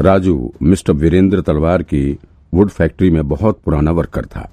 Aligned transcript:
Raju, 0.00 0.52
mister 0.62 0.92
Virendra 0.92 1.40
तलवार 1.40 1.82
की 1.82 2.18
wood 2.54 2.68
factory 2.68 3.10
में 3.10 3.28
बहुत 3.28 3.60
पुराना 3.64 3.90
वर्कर 3.90 4.26
था। 4.26 4.50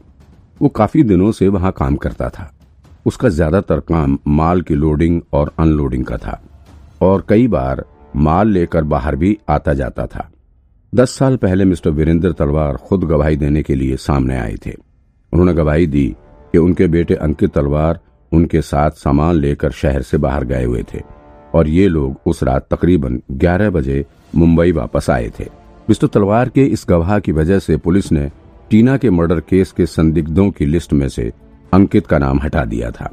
वो 0.62 0.70
काफ़ी 0.70 1.04
दिनों 1.04 1.32
से 1.32 1.48
वहाँ 1.48 1.72
काम 1.72 1.96
करता 1.96 2.30
था। 2.30 2.52
उसका 3.06 3.30
ज़्यादातर 3.30 3.80
काम 3.80 4.18
माल 4.28 4.62
की 4.62 4.76
लोडिंग 4.76 5.22
और 5.34 5.52
अनलोडिंग 5.60 6.06
का 6.06 6.18
था। 6.18 6.42
और 7.02 7.26
कई 7.30 7.48
बार 7.48 7.84
माल 8.16 8.48
लेकर 8.48 8.84
बाहर 8.84 9.16
भी 9.16 9.38
आता 9.50 9.74
जाता 9.74 10.06
था। 10.06 10.30
दस 10.96 11.12
साल 11.12 11.38
पहले 11.38 11.66
मिस्टर 11.66 11.90
वीरेंद्र 11.90 12.32
तलवार 12.32 12.78
खुद 12.78 13.04
गवाही 13.04 13.36
देने 13.36 13.64
के 13.64 13.76
लिए 13.76 13.98
सामने 13.98 14.38
आए 14.38 14.56
थे। 14.66 14.76
उन्होंने 15.34 15.54
गवाही 15.54 15.88
दी 15.88 16.08
कि 16.52 16.58
उनके 16.58 16.88
बेटे 16.88 17.16
अंकित 17.16 17.54
तलवार 17.54 18.00
उनके 18.32 18.62
साथ 18.62 18.92
सामान 18.92 19.36
लेकर 19.36 19.72
शहर 19.72 20.02
से 20.02 20.18
बाहर 20.18 20.44
गए 20.44 20.64
हुए 20.64 20.84
थे। 20.94 21.02
और 21.54 21.68
ये 21.68 21.88
लोग 21.88 22.20
उस 22.26 22.44
रात 22.44 22.74
तकरीबन 22.74 23.22
11 23.32 23.70
बजे 23.70 24.06
मुंबई 24.34 24.72
वापस 24.72 25.10
आए 25.10 25.32
थे। 25.40 25.46
मिस्टर 25.88 26.08
तलवार 26.08 26.50
के 26.50 26.66
इस 26.66 26.86
गवाह 26.90 27.18
की 27.20 27.32
वजह 27.32 27.60
से 27.60 27.78
पुलिस 27.78 28.12
ने 28.12 28.30
टीना 28.70 28.98
के 28.98 29.10
मर्डर 29.10 29.40
केस 29.40 29.72
के 29.72 29.86
संदिग्धों 29.86 30.50
की 30.52 30.66
लिस्ट 30.66 30.94
में 30.94 31.08
से 31.10 31.32
अंकित 31.74 32.08
का 32.08 32.18
नाम 32.20 32.40
हटा 32.40 32.64
दिया 32.66 32.92
था। 32.92 33.10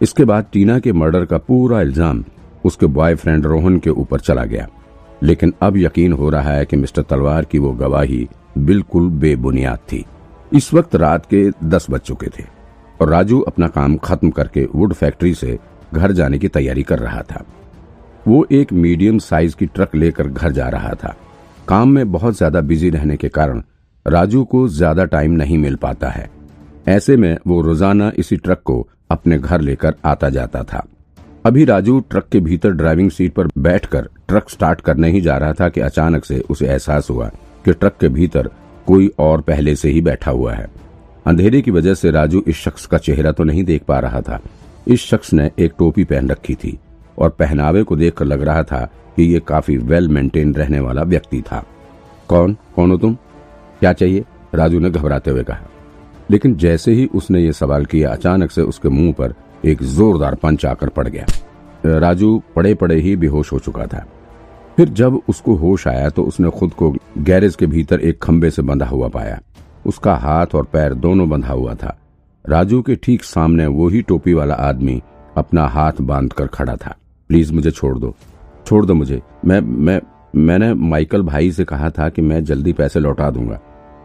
इसके 0.00 0.24
बाद 0.24 0.46
टीना 0.52 0.78
के 0.78 0.92
मर्डर 0.92 1.24
का 1.24 1.38
पूरा 1.38 1.80
इल्ज़ाम 1.80 2.24
उसके 2.64 2.86
बॉयफ्रेंड 2.88 3.46
रोहन 3.46 3.78
के 3.78 3.90
ऊपर 3.90 4.20
चला 4.20 4.44
गया। 4.44 4.66
लेकिन 5.22 5.52
अब 5.62 5.76
यकीन 5.76 6.12
हो 6.12 6.28
रहा 6.30 6.52
है 6.52 6.64
कि 6.64 6.76
मिस्टर 6.76 7.02
तलवार 7.02 7.44
की 7.44 7.58
वो 7.58 7.72
गवाही 7.72 8.26
बिल्कुल 8.58 9.08
बेबुनियाद 9.10 9.78
थी। 9.92 10.04
इस 10.52 10.72
वक्त 10.74 10.96
रात 10.96 11.26
के 11.26 11.50
दस 11.64 11.86
बज 11.90 12.00
चुके 12.00 12.26
थे 12.28 12.44
और 13.00 13.08
राजू 13.08 13.40
अपना 13.40 13.68
काम 13.68 13.96
खत्म 13.96 14.30
करके 14.30 14.66
वुड 14.74 14.92
फैक्ट्री 14.92 15.34
से 15.34 15.58
घर 15.94 16.12
जाने 16.12 16.38
की 16.38 16.48
तैयारी 16.48 16.82
कर 16.82 16.98
रहा 16.98 17.22
था। 17.22 17.44
वो 18.26 18.46
एक 18.52 18.72
मीडियम 18.72 19.18
साइज़ 19.18 19.54
की 19.56 19.66
ट्रक 19.66 19.94
लेकर 19.94 20.28
घर 20.28 20.52
जा 20.52 20.68
रहा 20.68 20.92
था। 20.94 21.14
काम 21.68 21.88
में 21.88 22.10
बहुत 22.12 22.36
ज़्यादा 22.36 22.60
बिज़ी 22.62 22.90
रहने 22.90 23.16
के 23.16 23.28
कारण 23.28 23.62
राजू 24.06 24.44
को 24.44 24.66
ज़्यादा 24.68 25.04
टाइम 25.06 25.32
नहीं 25.32 25.58
मिल 25.58 25.74
पाता 25.76 26.08
है। 26.08 26.28
ऐसे 26.88 27.16
में 27.16 27.36
वो 27.46 27.60
रोज़ाना 27.62 28.10
इसी 28.18 28.36
ट्रक 28.36 28.62
को 28.64 28.86
अपने 29.10 29.38
घर 29.38 29.60
लेकर 29.60 29.94
आता 30.04 30.28
जाता 30.30 30.62
था। 30.62 30.84
अभी 31.46 31.64
राजू 31.64 31.98
ट्रक 32.00 32.28
के 32.32 32.40
भीतर 32.40 32.70
ड्राइविंग 32.70 33.10
सीट 33.10 33.32
पर 33.34 33.48
बैठकर 33.58 34.08
ट्रक 34.28 34.48
स्टार्ट 34.50 34.80
करने 34.80 35.10
ही 35.10 35.20
जा 35.20 35.36
रहा 35.38 35.52
था 35.52 35.68
कि 35.68 35.80
अचानक 35.80 36.24
से 36.24 36.38
उसे 36.40 36.66
एहसास 36.66 37.10
हुआ 37.10 37.28
कि 37.64 37.72
ट्रक 37.72 37.96
के 38.00 38.08
भीतर 38.08 38.50
कोई 38.86 39.10
और 39.18 39.40
पहले 39.40 39.74
से 39.76 39.90
ही 39.90 40.00
बैठा 40.00 40.30
हुआ 40.30 40.54
है। 40.54 40.66
अंधेरे 41.26 41.60
की 41.62 41.70
वजह 41.70 41.94
से 41.94 42.10
राजू 42.10 42.42
इस 42.46 42.56
शख्स 42.56 42.86
का 42.86 42.98
चेहरा 42.98 43.32
तो 43.32 43.44
नहीं 43.44 43.64
देख 43.64 43.84
पा 43.84 43.98
रहा 43.98 44.20
था। 44.20 44.40
इस 44.88 45.06
शख्स 45.06 45.32
ने 45.32 45.50
एक 45.58 45.72
टोपी 45.78 46.04
पहन 46.04 46.28
रखी 46.28 46.54
थी। 46.54 46.78
और 47.18 47.30
पहनावे 47.30 47.82
को 47.82 47.96
देखकर 47.96 48.24
लग 48.24 48.42
रहा 48.42 48.62
था 48.62 48.90
कि 49.16 49.22
ये 49.22 49.40
काफ़ी 49.40 49.76
वेल 49.76 50.08
मेंटेन 50.08 50.54
रहने 50.54 50.80
वाला 50.80 51.02
व्यक्ति 51.02 51.42
था। 51.42 51.64
कौन? 52.28 52.56
कौन 52.76 52.90
हो 52.90 52.96
तुम? 52.96 53.14
क्या 53.80 53.92
चाहिए? 53.92 54.24
राजू 54.54 54.78
ने 54.80 54.90
घबराते 54.90 55.30
हुए 55.30 55.42
कहा। 55.42 55.60
लेकिन 56.30 56.54
जैसे 56.54 56.92
ही 56.92 57.06
उसने 57.06 57.40
ये 57.40 57.52
सवाल 57.52 57.84
किया, 57.84 58.10
अचानक 58.10 58.50
से 58.50 58.62
उसके 58.62 58.88
मुँह 58.88 59.12
पर 59.12 59.34
एक 59.64 59.82
जोरदार 59.82 60.34
पंच 60.34 60.66
आकर 60.66 60.88
पड़ 60.88 61.08
गया। 61.08 61.26
राजू 61.98 62.42
पड़े 62.56 62.74
पड़े 62.74 63.00
ही 63.00 63.16
बेहोश 63.16 63.52
हो 63.52 63.58
चुका 63.58 63.86
था। 63.86 64.06
फिर 64.76 64.88
जब 64.88 65.20
उसको 65.28 65.54
होश 65.54 65.88
आया 65.88 66.08
तो 66.08 66.22
उसने 66.22 66.50
खुद 66.50 66.72
को 66.72 66.96
गैरेज 67.18 67.56
के 67.56 67.66
भीतर 67.66 68.00
एक 68.00 68.22
खंबे 68.22 68.50
से 68.50 68.62
बंधा 68.62 68.86
हुआ 68.86 69.08
पाया। 69.08 69.40
उसका 69.86 70.14
हाथ 70.14 70.46
और 70.54 70.64
पैर 70.64 70.94
दोनों 70.94 71.28
बंधा 71.28 71.52
हुआ 71.52 71.74
था। 71.74 71.98
राजू 72.48 72.82
के 72.82 72.96
ठीक 72.96 73.24
सामने 73.24 73.66
वही 73.66 74.02
टोपी 74.02 74.32
वाला 74.32 74.54
आदमी 74.54 75.02
अपना 75.36 75.66
हाथ 75.66 75.92
बाँध 76.00 76.32
कर 76.32 76.46
खड़ा 76.46 76.76
था। 76.76 76.96
प्लीज़ 77.28 77.52
मुझे 77.52 77.70
छोड़ 77.70 77.98
दो। 77.98 78.14
छोड़ 78.66 78.86
दो 78.86 78.94
मुझे। 78.94 79.22
मैं 79.44 79.60
मैं, 79.60 80.00
मैंने 80.36 80.74
माइकल 80.74 81.22
भाई 81.22 81.52
से 81.52 81.64
कहा 81.64 81.90
था 81.90 82.08
कि 82.08 82.22
मैं 82.22 82.44
जल्दी 82.44 82.72
पैसे 82.72 83.00
लौटा 83.00 83.30
दूँगा। 83.30 83.60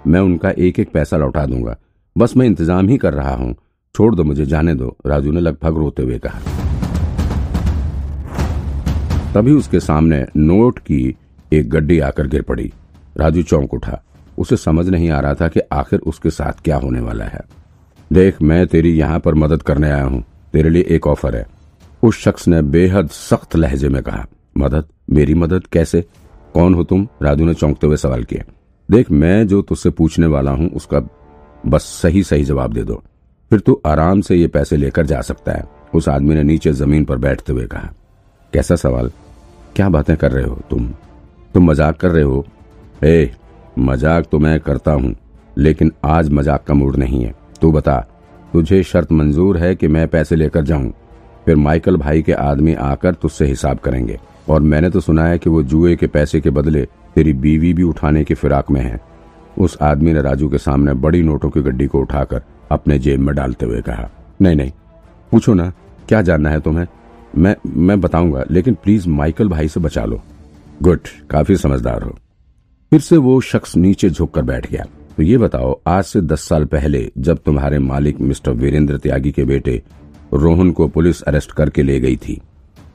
मैं 0.08 0.20
उनका 0.20 0.50
एक 0.50 0.80
एक 0.80 0.92
पैसा 0.92 1.18
लौटा 1.18 1.46
दूँगा। 1.46 1.78
बस 2.18 2.38
मैं 2.38 2.46
इंतज़ाम 2.46 2.90
ही 2.90 2.98
कर 2.98 3.14
रहा 3.14 3.36
हूँ। 3.36 3.56
छोड़ 3.96 4.16
दो 4.16 4.24
मुझे, 4.24 4.46
जाने 4.46 4.76
दो, 4.76 4.98
राजू 5.06 5.32
ने 5.32 5.40
लगभग 5.40 5.78
रोते 5.78 6.04
हुए 6.04 6.20
कहा। 6.26 6.40
तभी 9.34 9.52
उसके 9.52 9.80
सामने 9.80 10.26
नोट 10.38 10.80
की 10.80 11.16
एक 11.54 11.70
गड्डी 11.70 12.00
आकर 12.00 12.28
गिर 12.28 12.42
पड़ी। 12.42 12.74
राजू 13.18 13.44
चौंक 13.44 13.74
उठा। 13.74 14.04
उसे 14.38 14.58
समझ 14.58 14.90
नहीं 14.90 15.10
आ 15.10 15.20
रहा 15.20 15.34
था 15.34 15.48
कि 15.48 15.60
आखिर 15.72 16.00
उसके 16.00 16.30
साथ 16.30 16.64
क्या 16.64 16.78
होने 16.78 17.00
वाला 17.00 17.26
है। 17.26 17.42
देख, 18.14 18.42
मैं 18.42 18.68
तेरी 18.68 18.98
यहाँ 18.98 19.20
पर 19.20 19.34
मदद 19.34 19.62
करने 19.62 19.90
आया 19.90 20.04
हूँ। 20.04 20.24
तेरे 20.54 20.70
लिए 20.70 20.86
एक 20.90 21.08
ऑफ़र 21.08 21.36
है। 21.36 21.59
उस 22.04 22.20
शख्स 22.20 22.48
ने 22.48 22.62
बेहद 22.64 23.10
सख्त 23.10 23.56
लहजे 23.56 23.90
में 23.90 24.02
कहा, 24.04 24.26
मदद, 24.58 24.86
मेरी 25.10 25.34
मदद 25.34 25.68
कैसे? 25.68 26.02
कौन 26.54 26.74
हो 26.74 26.84
तुम? 26.84 27.08
राजू 27.24 27.46
ने 27.46 27.54
चौंकते 27.54 27.88
हुए 27.88 27.98
सवाल 27.98 28.24
किया 28.24 28.44
देख, 28.90 29.12
मैं 29.12 29.48
जो 29.48 29.62
तुझसे 29.62 29.90
पूछने 29.90 30.28
वाला 30.28 30.52
हूँ, 30.52 30.70
उसका 30.70 31.00
बस 31.66 31.84
सही 32.02 32.24
सही 32.24 32.44
जवाब 32.44 32.74
दे 32.74 32.84
दो। 32.84 33.02
फिर 33.52 33.60
तू 33.60 33.80
आराम 33.86 34.22
से 34.22 34.36
ये 34.36 34.48
पैसे 34.48 34.78
लेकर 34.78 35.06
जा 35.06 35.22
सकता 35.22 35.52
है, 35.52 35.64
उस 35.94 36.08
आदमी 36.10 36.36
ने 36.36 36.44
नीचे 36.44 36.72
ज़मीन 36.74 37.06
पर 37.06 37.18
बैठते 37.18 37.54
हुए 37.54 37.66
कहा। 37.66 37.92
कैसा 38.54 38.76
सवाल? 38.76 39.12
क्या 39.76 39.90
बातें 39.90 40.16
कर 40.18 40.32
रहे 40.32 40.44
हो 40.44 40.60
तुम? 40.70 40.88
तुम 41.54 41.70
मज़ाक 41.72 41.98
कर 41.98 42.12
रहे 42.12 42.24
हो? 42.24 42.46
ए, 43.04 43.32
मज़ाक 43.80 44.26
तो 44.32 44.40
मैं 44.40 44.60
करता 44.60 44.92
हूँ, 44.92 45.16
लेकिन 45.58 45.92
आज 46.06 46.30
मज़ाक 46.30 46.64
का 46.64 46.74
मूड 46.74 46.96
नहीं 46.96 47.24
है। 47.24 47.34
तू 47.62 47.72
बता, 47.72 48.00
तुझे 48.54 48.82
शर्त 48.84 49.12
मंजूर 49.12 49.58
है 49.58 49.76
कि 49.76 49.88
मैं 49.88 50.08
पैसे 50.08 50.36
लेकर 50.36 50.64
जाऊँ? 50.64 50.92
फिर 51.46 51.56
माइकल 51.56 51.98
भाई 51.98 52.22
के 52.22 52.34
आदमी 52.34 52.74
आकर 52.74 53.14
तुझसे 53.14 53.46
हिसाब 53.46 53.78
करेंगे। 53.78 54.20
और 54.50 54.62
मैंने 54.62 54.90
तो 54.90 55.00
सुना 55.00 55.26
है 55.26 55.38
कि 55.38 55.50
वो 55.50 55.64
जुए 55.64 55.96
के 55.96 56.08
पैसे 56.08 56.40
के 56.42 56.50
बदले 56.50 56.86
तेरी 57.16 57.34
बीवी 57.34 57.74
भी 57.74 57.84
उठाने 57.84 58.24
की 58.24 58.34
फिराक 58.34 58.72
में 58.72 58.82
है। 58.82 59.00
उस 59.58 59.78
आदमी 59.82 60.14
ने 60.14 60.22
राजू 60.22 60.50
के 60.50 60.58
सामने 60.58 60.94
बड़ी 60.94 61.22
नोटों 61.24 61.50
की 61.50 61.62
गड्डी 61.62 61.88
को 61.88 62.00
उठाकर 62.00 62.42
अपने 62.72 62.98
जेब 63.00 63.20
में 63.20 63.36
डालते 63.36 63.66
हुए 63.66 63.82
कहा, 63.82 64.10
नहीं 64.42 64.56
नहीं, 64.56 64.72
पूछो 65.32 65.54
ना, 65.54 65.72
क्या 66.08 66.22
जानना 66.22 66.50
है 66.50 66.60
तुम्हें? 66.60 66.88
मैं 67.38 67.56
मैं 67.68 68.00
बताऊँगा, 68.02 68.44
लेकिन 68.52 68.74
प्लीज़ 68.74 69.08
माइकल 69.10 69.50
भाई 69.50 69.68
से 69.68 69.80
बचा 69.80 70.06
लो। 70.06 70.22
गुड, 70.84 71.00
काफ़ी 71.30 71.56
समझदार 71.56 72.04
हो। 72.04 72.18
फिर 72.92 73.00
से 73.00 73.18
वो 73.18 73.40
शख्स 73.42 73.76
नीचे 73.78 74.10
झुक 74.10 74.34
कर 74.34 74.42
बैठ 74.42 74.72
गया। 74.72 74.86
तो 75.18 75.24
ये 75.24 75.38
बताओ, 75.38 75.80
आज 75.88 76.04
से 76.04 76.22
दस 76.22 76.42
साल 76.42 76.66
पहले 76.66 77.12
जब 77.18 77.38
तुम्हारे 77.38 77.80
मालिक 77.80 78.22
मिस्टर 78.22 78.52
वीरेंद्र 78.52 78.98
त्यागी 78.98 79.32
के 79.32 79.44
बेटे 79.44 79.82
रोहन 80.34 80.72
को 80.72 80.88
पुलिस 80.88 81.22
अरेस्ट 81.22 81.52
करके 81.52 81.84
ले 81.84 82.00
गई 82.00 82.16
थी। 82.16 82.42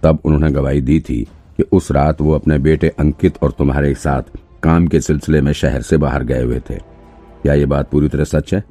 तब 0.02 0.18
उन्होंने 0.24 0.50
गवाही 0.50 0.80
दी 0.80 1.00
थी 1.00 1.26
कि 1.56 1.62
उस 1.62 1.90
रात 1.90 2.20
वो 2.20 2.32
अपने 2.32 2.58
बेटे 2.58 2.88
अंकित 2.88 3.38
और 3.42 3.50
तुम्हारे 3.50 3.94
साथ 3.94 4.22
काम 4.62 4.86
के 4.86 5.00
सिलसिले 5.00 5.40
में 5.40 5.52
शहर 5.52 5.82
से 5.82 5.96
बाहर 5.96 6.24
गए 6.24 6.42
हुए 6.42 6.60
थे। 6.70 6.74
क्या 7.42 7.54
ये 7.54 7.66
बात 7.66 7.90
पूरी 7.90 8.08
तरह 8.08 8.24
सच 8.24 8.54
है? 8.54 8.64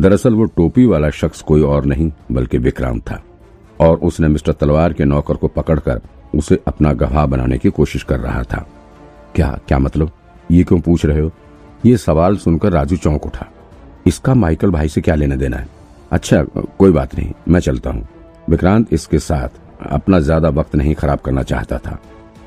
दरअसल 0.00 0.34
वो 0.34 0.44
टोपी 0.44 0.86
वाला 0.86 1.10
शख्स 1.10 1.42
कोई 1.42 1.62
और 1.62 1.84
नहीं, 1.84 2.12
बल्कि 2.32 2.58
विक्रांत 2.58 3.02
था। 3.02 3.22
और 3.80 3.96
उसने 3.96 4.28
मिस्टर 4.28 4.52
तलवार 4.52 4.92
के 4.92 5.04
नौकर 5.04 5.34
को 5.34 5.48
पकड़कर 5.48 6.00
उसे 6.34 6.60
अपना 6.66 6.92
गवाह 6.92 7.26
बनाने 7.26 7.58
की 7.58 7.70
कोशिश 7.70 8.02
कर 8.02 8.20
रहा 8.20 8.42
था। 8.42 8.68
क्या 9.34 9.60
क्या 9.68 9.78
मतलब? 9.78 10.10
ये 10.50 10.64
क्यों 10.64 10.80
पूछ 10.80 11.06
रहे 11.06 11.20
हो? 11.20 11.32
ये 11.86 11.96
सवाल 11.96 12.36
सुनकर 12.36 12.72
राजू 12.72 12.96
चौंक 12.96 13.26
उठा। 13.26 13.46
इसका 14.06 14.34
माइकल 14.34 14.70
भाई 14.70 14.88
से 14.88 15.00
क्या 15.00 15.14
लेना 15.14 15.36
देना 15.36 15.56
है? 15.56 15.79
अच्छा 16.10 16.42
कोई 16.78 16.92
बात 16.92 17.14
नहीं, 17.14 17.32
मैं 17.48 17.60
चलता 17.60 17.90
हूँ। 17.90 18.06
विक्रांत 18.48 18.92
इसके 18.92 19.18
साथ 19.20 19.60
अपना 19.88 20.18
ज़्यादा 20.20 20.48
वक्त 20.50 20.74
नहीं 20.76 20.94
खराब 20.94 21.18
करना 21.18 21.42
चाहता 21.44 21.78
था, 21.78 21.98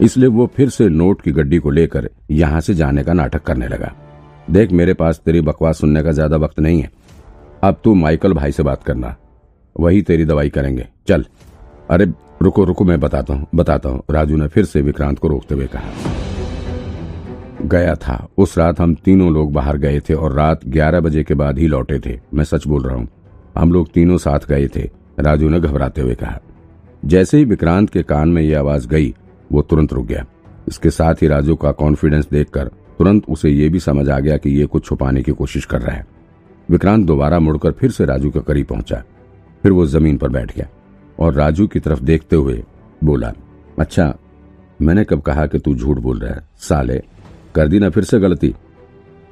इसलिए 0.01 0.28
वो 0.29 0.46
फिर 0.56 0.69
से 0.69 0.88
नोट 0.90 1.22
की 1.22 1.31
गड्डी 1.31 1.57
को 1.57 1.69
लेकर 1.72 2.09
यहाँ 2.31 2.62
से 2.62 2.73
जाने 2.75 3.03
का 3.03 3.13
नाटक 3.13 3.44
करने 3.44 3.68
लगा। 3.68 3.91
देख, 4.47 4.72
मेरे 4.72 4.94
पास 4.94 5.22
तेरी 5.25 5.41
बकवास 5.41 5.79
सुनने 5.79 6.03
का 6.03 6.12
ज़्यादा 6.12 6.38
वक्त 6.38 6.59
नहीं 6.59 6.81
है। 6.81 6.90
अब 7.63 7.79
तू 7.84 7.94
माइकल 7.96 8.34
भाई 8.34 8.52
से 8.52 8.63
बात 8.63 8.84
करना, 8.84 9.16
वही 9.75 10.02
तेरी 10.02 10.25
दवाई 10.25 10.50
करेंगे। 10.50 10.88
चल। 11.08 11.26
अरे, 11.91 12.05
रुको 12.41 12.64
रुको, 12.64 12.85
मैं 12.85 12.99
बताता 12.99 13.34
हूँ 13.34 13.47
बताता 13.55 13.90
हूँ। 13.90 14.03
राजू 14.11 14.38
ने 14.38 14.47
फिर 14.47 14.66
से 14.66 14.82
विक्रांत 14.82 15.20
को 15.20 15.28
रोकते 15.28 15.55
हुए 15.55 15.67
कहा। 15.67 15.91
गया 17.64 17.96
था। 17.97 18.28
उस 18.38 18.58
रात 18.58 18.79
हम 18.79 18.93
तीनों 18.96 19.34
लोग 19.34 19.52
बाहर 19.53 19.78
गए 19.78 19.99
थे 19.99 20.14
और 20.14 20.34
रात 20.34 20.66
ग्यारह 20.67 20.99
बजे 20.99 21.23
के 21.23 21.34
बाद 21.34 21.59
ही 21.59 21.67
लौटे 21.67 21.99
थे। 21.99 22.20
मैं 22.34 22.43
सच 22.43 22.67
बोल 22.67 22.84
रहा 22.84 22.96
हूँ। 22.96 23.08
हम 23.55 23.72
लोग 23.73 23.91
तीनों 23.91 24.17
साथ 24.17 24.47
गए 24.50 24.67
थे। 24.67 24.90
राजू 25.20 25.50
ने 25.50 25.59
घबराते 25.59 26.02
हुए 26.02 26.16
कहा, 26.16 26.40
जैसे 27.05 27.38
ही 27.38 27.46
विक्रांत 27.46 27.90
के 27.90 28.03
कान 28.03 28.29
में 28.29 28.41
ये 28.41 28.53
आवाज़ 28.55 28.88
गई, 28.88 29.14
वो 29.52 29.61
तुरंत 29.61 29.94
रुक 29.94 30.05
गया। 30.05 30.26
इसके 30.67 30.90
साथ 30.90 31.22
ही 31.22 31.28
राजू 31.28 31.55
का 31.55 31.72
कॉन्फिडेंस 31.72 32.28
देखकर 32.32 32.67
तुरंत 32.97 33.23
उसे 33.29 33.50
ये 33.50 33.70
भी 33.70 33.79
समझ 33.79 34.09
आ 34.09 34.20
गया 34.20 34.38
कि 34.38 34.50
ये 34.50 34.66
कुछ 34.66 34.85
छुपाने 34.85 35.22
की 35.23 35.32
कोशिश 35.32 35.66
कर 35.66 35.82
रहा 35.82 35.96
है। 35.96 36.05
विक्रांत 36.70 37.05
दोबारा 37.05 37.40
मुड़कर 37.40 37.72
फिर 37.72 37.91
से 37.91 38.05
राजू 38.05 38.29
के 38.32 38.40
करीब 38.40 38.66
पहुँचा। 38.66 39.03
फिर 39.64 39.72
वो 39.72 39.85
ज़मीन 39.85 40.17
पर 40.17 40.29
बैठ 40.29 40.55
गया 40.55 40.67
और 41.20 41.34
राजू 41.34 41.67
की 41.67 41.79
तरफ़ 41.79 42.02
देखते 42.02 42.35
हुए 42.35 42.64
बोला 43.03 43.32
अच्छा 43.79 44.14
मैंने 44.82 45.03
कब 45.03 45.22
कहा 45.22 45.46
कि 45.47 45.59
तू 45.59 45.76
झूठ 45.76 45.97
बोल 45.97 46.20
रहा 46.20 46.34
है? 46.34 46.41
साले, 46.58 47.02
कर 47.55 47.67
दी 47.67 47.79
ना 47.79 47.90
फिर 47.90 48.03
से 48.03 48.20
गलती। 48.20 48.53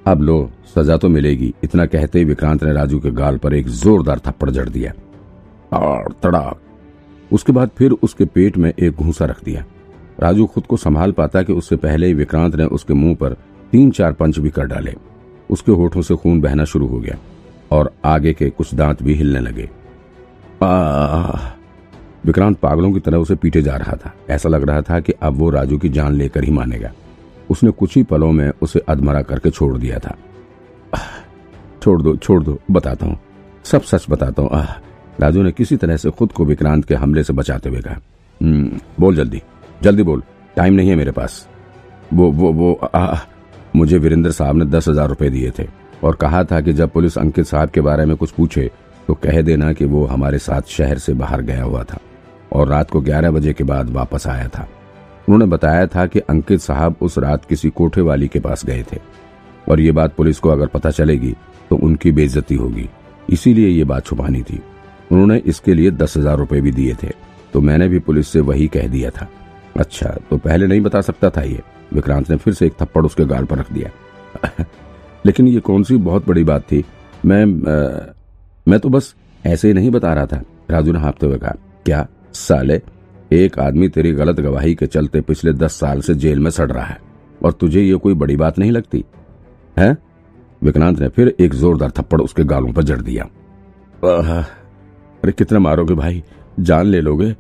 अब 0.07 0.21
लो, 0.21 0.51
सजा 0.75 0.98
तो 0.98 1.09
मिलेगी। 1.09 1.53
इतना 1.63 1.86
कहते 1.86 2.19
ही 2.19 2.25
विक्रांत 2.25 2.63
ने 2.63 2.74
राजू 2.74 3.00
के 3.00 3.12
गाल 3.12 3.38
पर 3.38 3.53
एक 3.53 3.68
जोरदार 3.68 4.19
थप्पड़ 4.19 4.50
जड़ 4.50 4.69
दिया। 4.69 4.94
और 5.77 6.15
तड़ाक। 6.24 6.59
उसके 7.33 7.51
बाद 7.51 7.69
फिर 7.77 7.92
उसके 7.92 8.25
पेट 8.25 8.57
में 8.57 8.74
एक 8.80 8.94
घूसा 8.94 9.25
रख 9.25 9.44
दिया। 9.44 9.65
राजू 10.19 10.45
खुद 10.45 10.65
को 10.65 10.77
संभाल 10.77 11.12
पाता 11.12 11.42
कि 11.42 11.53
उससे 11.53 11.75
पहले 11.75 12.07
ही 12.07 12.13
विक्रांत 12.13 12.56
ने 12.56 12.65
उसके 12.65 12.94
मुँह 12.94 13.15
पर 13.15 13.33
तीन 13.71 13.92
चार 13.92 14.13
पंच 14.13 14.39
भी 14.39 14.50
कर 14.50 14.65
डाले। 14.65 14.95
उसके 15.50 15.71
होठों 15.71 16.01
से 16.01 16.15
खून 16.15 16.42
बहना 16.42 16.65
शुरू 16.65 16.88
हो 16.88 17.00
गया 17.00 17.18
और 17.71 17.92
आगे 18.06 18.33
के 18.33 18.50
कुछ 18.50 18.74
दांत 18.74 19.04
भी 19.04 19.13
हिलने 19.13 19.39
लगे। 19.39 19.69
विक्रांत 22.25 22.57
पागलों 22.59 22.92
की 22.94 23.00
तरह 23.00 23.18
उसे 23.18 23.36
पीटे 23.36 23.62
जा 23.62 23.75
रहा 23.75 23.94
था। 23.94 24.13
ऐसा 24.30 24.50
लग 24.50 24.63
रहा 24.63 24.81
था 24.81 25.00
कि 25.00 25.13
अब 25.21 25.33
वो 25.33 25.50
राजू 25.50 25.77
की 25.77 25.89
जान 25.89 26.13
लेकर 26.13 26.44
ही 26.44 26.51
मानेगा। 26.51 26.92
उसने 27.51 27.71
कुछ 27.71 27.95
ही 27.98 28.03
पलों 28.03 28.31
में 28.31 28.51
उसे 28.62 28.80
अधमरा 28.89 29.21
करके 29.24 29.50
छोड़ 29.50 29.77
दिया 29.77 30.00
था। 30.00 30.15
छोड़ 31.83 32.01
दो 32.01 32.15
छोड़ 32.15 32.42
दो 32.44 32.57
बताता 32.71 33.06
हूँ। 33.06 33.19
सब 33.65 33.81
सच 33.83 34.06
बताता 34.09 34.42
हूँ। 34.42 34.65
राजू 35.19 35.44
ने 35.44 35.51
किसी 35.51 35.77
तरह 35.77 35.98
से 35.98 36.09
खुद 36.12 36.31
को 36.31 36.45
विक्रांत 36.45 36.86
के 36.86 36.95
हमले 36.95 37.24
से 37.24 37.33
बचाते 37.33 37.69
हुए 37.69 37.81
कहा। 37.81 38.00
हम्म, 38.42 38.80
बोल 39.00 39.15
जल्दी। 39.15 39.42
जल्दी 39.83 40.03
बोल। 40.03 40.24
टाइम 40.56 40.74
नहीं 40.74 40.89
है 40.89 40.95
मेरे 40.95 41.12
पास। 41.12 41.48
वो 42.13 42.30
वो 42.31 42.51
वो 42.53 42.74
आ, 42.74 43.18
मुझे 43.75 43.97
वीरेंद्र 43.97 44.31
साहब 44.31 44.56
ने 44.56 44.65
दस 44.68 44.88
हज़ार 44.88 45.09
रुपए 45.09 45.30
दिए 45.30 45.51
थे 45.59 45.68
और 46.04 46.15
कहा 46.15 46.44
था 46.44 46.59
कि 46.62 46.74
जब 46.74 46.89
पुलिस 46.89 47.18
अंकित 47.18 47.45
साहब 47.45 47.69
के 47.69 47.81
बारे 47.81 48.06
में 48.06 48.15
कुछ 48.18 48.31
पूछे 48.31 48.69
तो 49.07 49.13
कह 49.13 49.42
देना 49.42 49.71
कि 49.74 49.86
वो 49.86 50.06
हमारे 50.06 50.38
साथ 50.39 50.69
शहर 50.69 50.97
से 50.97 51.13
बाहर 51.13 51.42
गया 51.42 51.63
हुआ 51.63 51.83
था 51.83 52.00
और 52.54 52.68
रात 52.68 52.89
को 52.92 53.01
ग्यारह 53.01 53.31
बजे 53.31 53.54
के 53.54 53.63
बाद 53.63 53.89
वापस 53.89 54.27
आया 54.27 54.47
था। 54.47 54.68
उन्होंने 55.29 55.45
बताया 55.45 55.88
था 55.88 56.06
कि 56.06 56.19
अंकित 56.19 56.59
साहब 56.59 56.95
उस 57.01 57.18
रात 57.18 57.45
किसी 57.45 57.69
कोठे 57.69 58.01
वाली 58.01 58.27
के 58.27 58.39
पास 58.39 58.65
गए 58.65 58.83
थे। 58.94 58.97
और 59.69 59.79
ये 59.79 59.91
बात 59.91 60.15
पुलिस 60.15 60.39
को 60.39 60.50
अगर 60.50 60.68
पता 60.68 60.91
चलेगी 60.91 61.35
तो 61.69 61.75
उनकी 61.75 62.12
बेइज्जती 62.12 62.56
होगी। 62.56 62.89
इसीलिए 63.29 63.68
ये 63.68 63.83
बात 63.83 64.06
छुपानी 64.06 64.41
थी। 64.41 64.62
उन्होंने 65.12 65.38
इसके 65.45 65.73
लिए 65.73 65.91
दस 65.91 66.18
हज़ार 66.18 66.38
रुपए 66.38 66.62
भी 66.62 66.71
दिए 66.71 66.95
थे। 67.03 67.09
तो 67.53 67.62
मैंने 67.62 67.88
भी 67.88 68.00
पुलिस 68.00 68.27
से 68.27 68.39
वही 68.39 68.68
कह 68.68 68.88
दिया 68.88 69.09
था। 69.09 69.27
अच्छा 69.77 70.09
तो 70.29 70.38
पहले 70.38 70.68
नहीं 70.68 70.81
बता 70.81 71.01
सकता 71.01 71.29
था 71.29 71.41
ये। 71.41 71.62
विक्रांत 71.94 72.29
ने 72.29 72.38
फिर 72.38 72.53
से 72.53 72.65
एक 72.65 72.73
थप्पड़ 72.81 73.06
उसके 73.06 73.25
गाल 73.25 73.45
पर 73.45 73.57
रख 73.57 73.71
दिया। 73.73 73.89
लेकिन 75.25 75.47
ये 75.47 75.59
कौन 75.59 75.83
सी 75.83 75.97
बहुत 75.97 76.27
बड़ी 76.27 76.44
बात 76.44 76.62
थी? 76.62 76.83
मैं 77.25 77.44
आ, 77.44 78.13
मैं 78.68 78.79
तो 78.79 78.89
बस 78.89 79.13
ऐसे 79.45 79.68
ही 79.68 79.73
नहीं 79.73 79.91
बता 79.91 80.13
रहा 80.13 80.25
था 80.25 80.41
राजू 80.71 80.91
ने 80.91 81.00
हाँपते 81.00 81.25
हुए 81.25 81.38
कहा। 81.38 81.56
क्या 81.85 82.07
साले? 82.33 82.81
एक 83.33 83.60
आदमी 83.60 83.88
तेरी 83.89 84.12
गलत 84.12 84.39
गवाही 84.39 84.75
के 84.75 84.88
चलते 84.88 85.22
पिछले 85.22 85.54
दस 85.54 85.74
साल 85.74 86.01
से 86.01 86.16
जेल 86.16 86.39
में 86.39 86.51
सड़ 86.51 86.72
रहा 86.72 86.86
है 86.86 86.98
और 87.44 87.51
तुझे 87.51 87.81
ये 87.81 87.95
कोई 87.95 88.13
बड़ी 88.13 88.36
बात 88.36 88.60
नहीं 88.60 88.72
लगती? 88.72 89.06
है? 89.78 89.98
विक्रांत 90.63 91.00
ने 91.00 91.07
फिर 91.07 91.36
एक 91.39 91.54
जोरदार 91.54 91.92
थप्पड़ 91.92 92.22
उसके 92.22 92.44
गालों 92.44 92.74
पर 92.74 92.83
जड़ 92.83 93.01
दिया। 93.01 93.24
अरे 95.24 95.31
कितना 95.31 95.60
मारोगे 95.60 95.94
भाई? 95.94 96.24
जान 96.60 96.86
ले 96.86 97.01
लोगे। 97.01 97.31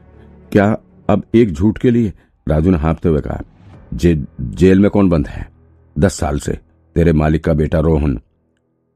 क्या 0.51 0.77
अब 1.09 1.23
एक 1.35 1.53
झूठ 1.53 1.77
के 1.77 1.91
लिए? 1.91 2.13
राजू 2.47 2.71
ने 2.71 2.77
हाँपते 2.77 3.09
हुए 3.09 3.21
कहा 3.21 3.41
जे, 3.93 4.23
जेल 4.41 4.79
में 4.79 4.89
कौन 4.91 5.09
बंद 5.09 5.27
है? 5.27 5.49
दस 5.99 6.13
साल 6.13 6.39
से। 6.39 6.59
तेरे 6.95 7.13
मालिक 7.13 7.43
का 7.43 7.53
बेटा 7.53 7.79
रोहन। 7.79 8.19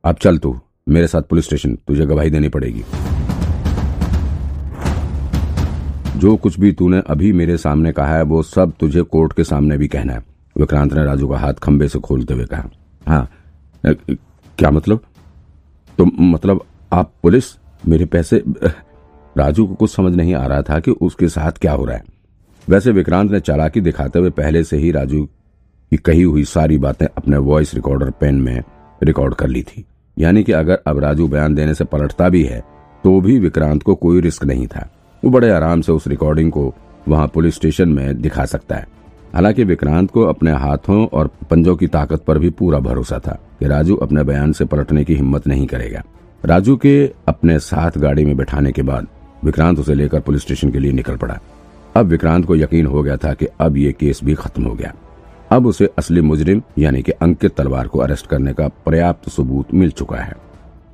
अब 0.06 0.16
चल 0.16 0.38
तू 0.38 0.60
मेरे 0.90 1.08
साथ 1.08 1.22
पुलिस 1.22 1.46
स्टेशन 1.46 1.76
तुझे 1.76 2.06
गवाही 2.06 2.30
देनी 2.30 2.50
पड़ेगी। 2.50 2.84
जो 6.16 6.36
कुछ 6.38 6.60
भी 6.60 6.72
तूने 6.72 7.02
अभी 7.08 7.32
मेरे 7.34 7.58
सामने 7.58 7.92
कहा 7.92 8.16
है, 8.16 8.22
वो 8.24 8.42
सब 8.44 8.74
तुझे 8.80 9.02
कोर्ट 9.04 9.34
के 9.34 9.44
सामने 9.44 9.78
भी 9.78 9.88
कहना 9.88 10.14
है। 10.14 10.24
विक्रांत 10.56 10.94
ने 10.94 11.04
राजू 11.06 11.28
का 11.28 11.38
हाथ 11.38 11.54
खंबे 11.54 11.88
से 11.88 12.00
खोलते 12.00 12.34
हुए 12.34 12.46
कहा 12.46 12.70
हाँ 13.08 13.28
क्या 13.84 14.70
मतलब? 14.72 15.00
तो 16.00 16.06
मतलब 16.06 16.64
आप 16.92 17.12
पुलिस 17.24 17.46
मेरे 17.84 18.06
पैसे 18.06 18.44
राजू 19.36 19.66
को 19.68 19.76
कुछ 19.76 19.92
समझ 19.92 20.16
नहीं 20.16 20.34
आ 20.36 20.46
रहा 20.46 20.62
था 20.62 20.80
कि 20.80 20.92
उसके 20.92 21.28
साथ 21.30 21.52
क्या 21.52 21.72
हो 21.72 21.86
रहा 21.86 21.98
है। 21.98 22.04
वैसे 22.68 22.92
विक्रांत 22.92 23.32
ने 23.32 23.40
चालाकी 23.40 23.82
दिखाते 23.82 24.20
हुए 24.20 24.30
पहले 24.32 24.64
से 24.64 24.78
ही 24.78 24.92
राजू 24.92 25.24
की 25.26 25.98
कही 25.98 26.22
हुई 26.22 26.44
सारी 26.46 26.78
बातें 26.78 27.06
अपने 27.08 27.38
वॉइस 27.40 27.74
रिकॉर्डर 27.76 28.12
पेन 28.12 28.42
में 28.42 28.64
रिकॉर्ड 29.02 29.34
कर 29.36 29.48
ली 29.48 29.64
थी। 29.64 29.86
यानी 30.18 30.44
कि 30.44 30.52
अगर 30.54 30.80
अब 30.88 31.00
राजू 31.00 31.28
बयान 31.28 31.56
देने 31.56 31.74
से 31.74 31.84
पलटता 31.86 32.30
भी 32.30 32.44
है 32.44 32.60
तो 33.04 33.20
भी 33.22 33.40
विक्रांत 33.40 33.84
को 33.84 33.96
कोई 33.96 34.22
रिस्क 34.22 34.44
नहीं 34.44 34.68
था। 34.68 34.90
वो 35.24 35.30
बड़े 35.30 35.50
आराम 35.52 35.82
से 35.82 35.92
उस 35.92 36.08
रिकॉर्डिंग 36.08 36.52
को 36.52 36.76
वहाँ 37.08 37.28
पुलिस 37.28 37.56
स्टेशन 37.56 37.90
में 37.90 38.22
दिखा 38.22 38.46
सकता 38.46 38.76
है। 38.76 38.88
हालाँकि 39.34 39.64
विक्रांत 39.64 40.12
को 40.12 40.22
अपने 40.22 40.52
हाथों 40.52 41.08
और 41.08 41.32
पंजों 41.50 41.76
की 41.76 41.88
ताकत 41.88 42.24
पर 42.24 42.40
भी 42.40 42.50
पूरा 42.50 42.80
भरोसा 42.80 43.20
था 43.20 43.40
कि 43.60 43.68
राजू 43.68 43.96
अपने 43.96 44.24
बयान 44.24 44.52
से 44.52 44.66
पलटने 44.66 45.04
की 45.04 45.16
हिम्मत 45.16 45.48
नहीं 45.48 45.68
करेगा। 45.68 46.04
राजू 46.46 46.78
के 46.78 47.14
अपने 47.28 47.60
साथ 47.60 47.92
गाड़ी 47.98 48.26
में 48.26 48.38
बैठाने 48.38 48.72
के 48.72 48.82
बाद 48.82 49.08
विक्रांत 49.44 49.80
उसे 49.80 49.94
लेकर 49.94 50.20
पुलिस 50.20 50.42
स्टेशन 50.42 50.72
के 50.72 50.80
लिए 50.80 50.92
निकल 50.92 51.16
पड़ा। 51.16 51.40
अब 51.96 52.06
विक्रांत 52.06 52.46
को 52.46 52.56
यकीन 52.56 52.86
हो 52.86 53.04
गया 53.04 53.18
था 53.18 53.34
कि 53.34 53.48
अब 53.60 53.78
ये 53.78 53.92
केस 53.92 54.20
भी 54.24 54.34
खत्म 54.34 54.64
हो 54.64 54.74
गया। 54.74 54.94
अब 55.52 55.66
उसे 55.66 55.90
असली 55.98 56.22
मुजरिम, 56.22 56.62
यानी 56.78 57.02
कि 57.02 57.12
अंकित 57.12 57.56
तलवार 57.56 57.88
को 57.88 58.00
अरेस्ट 58.00 58.28
करने 58.28 58.54
का 58.54 58.68
पर्याप्त 58.68 59.30
सबूत 59.30 59.74
मिल 59.74 59.92
चुका 59.92 60.18
है। 60.18 60.45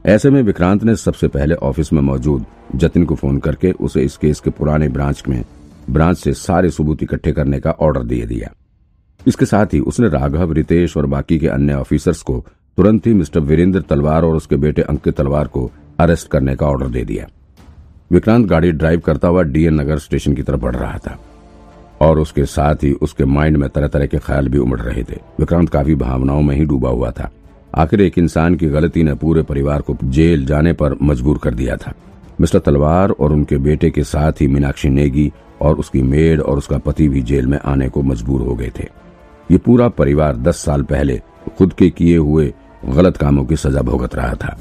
ऐसे 0.06 0.30
में 0.30 0.42
विक्रांत 0.44 0.84
ने 0.84 0.96
सबसे 0.96 1.28
पहले 1.28 1.56
ऑफ़िस 1.56 1.92
में 1.94 2.02
मौजूद 2.02 2.46
जतिन 2.76 3.04
को 3.06 3.16
फ़ोन 3.16 3.38
करके 3.38 3.72
उसे 3.72 4.02
इस 4.02 4.16
केस 4.18 4.40
के 4.40 4.50
पुराने 4.50 4.88
ब्रांच 4.90 5.24
में, 5.28 5.44
ब्रांच 5.90 6.18
से 6.18 6.34
सारे 6.34 6.70
सबूत 6.70 7.04
इकट्ठे 7.04 7.32
करने 7.32 7.60
का 7.60 7.72
ऑर्डर 7.72 8.04
दे 8.04 8.22
दिया। 8.22 8.50
इसके 9.28 9.46
साथ 9.46 9.74
ही 9.74 9.80
उसने 9.80 10.08
राघव, 10.10 10.52
रितेश 10.52 10.96
और 10.98 11.06
बाकी 11.06 11.38
के 11.40 11.48
अन्य 11.48 11.74
ऑफिसर्स 11.74 12.22
को 12.22 12.46
तुरंत 12.78 13.08
ही 13.08 13.14
मिस्टर 13.14 13.40
वीरेंद्र 13.40 13.82
तलवार 13.82 14.24
और 14.24 14.36
उसके 14.36 14.56
बेटे 14.56 14.82
अंकित 14.82 15.18
तलवार 15.18 15.48
को 15.48 15.70
अरेस्ट 16.00 16.28
करने 16.28 16.56
का 16.56 16.66
ऑर्डर 16.66 16.88
दे 16.88 17.04
दिया। 17.04 17.28
विक्रांत 18.12 18.46
गाड़ी 18.46 18.72
ड्राइव 18.72 19.00
करता 19.00 19.28
हुआ 19.28 19.44
डीएन 19.44 19.74
नगर 19.74 20.00
स्टेशन 20.00 20.34
की 20.34 20.44
तरफ़ 20.44 20.62
बढ़ 20.62 20.76
रहा 20.76 20.98
था 20.98 21.18
और 22.02 22.20
उसके 22.20 22.46
साथ 22.46 22.84
ही 22.84 22.92
उसके 22.94 23.26
माइंड 23.26 23.58
में 23.58 23.70
तरह 23.70 23.88
तरह 23.88 24.06
के 24.06 24.18
ख्याल 24.18 24.48
भी 24.48 24.58
उमड़ 24.58 24.80
रहे 24.80 25.04
थे। 25.04 25.20
विक्रांत 25.40 25.70
काफ़ी 25.70 25.96
भावनाओं 25.96 26.42
में 26.42 26.56
ही 26.56 26.66
डूबा 26.66 26.90
हुआ 26.90 27.12
था। 27.12 27.32
आखिर 27.76 28.02
एक 28.02 28.18
इंसान 28.18 28.56
की 28.56 28.68
गलती 28.68 29.04
ने 29.04 29.14
पूरे 29.14 29.42
परिवार 29.42 29.82
को 29.82 29.98
जेल 30.04 30.46
जाने 30.46 30.74
पर 30.74 30.96
मजबूर 31.02 31.38
कर 31.38 31.54
दिया 31.54 31.76
था। 31.78 31.94
मिस्टर 32.42 32.60
तलवार 32.60 33.10
और 33.10 33.32
उनके 33.32 33.58
बेटे 33.58 33.90
के 33.90 34.04
साथ 34.04 34.42
ही 34.42 34.48
मीनाक्षी 34.48 34.90
नेगी 34.90 35.32
और 35.62 35.76
उसकी 35.76 36.02
मेड 36.02 36.42
और 36.42 36.58
उसका 36.58 36.78
पति 36.78 37.08
भी 37.10 37.22
जेल 37.22 37.48
में 37.48 37.60
आने 37.66 37.90
को 37.90 38.02
मजबूर 38.02 38.42
हो 38.42 38.56
गए 38.56 38.72
थे। 38.80 38.88
ये 39.52 39.58
पूरा 39.58 39.88
परिवार 39.90 40.36
दस 40.38 40.58
साल 40.58 40.84
पहले 40.84 41.22
खुद 41.58 41.74
के 41.74 41.90
किए 41.90 42.18
हुए 42.18 42.54
गलत 42.86 43.18
कामों 43.18 43.46
की 43.46 43.56
सजा 43.56 43.82
भुगत 43.82 44.16
रहा 44.16 44.34
था। 44.34 44.58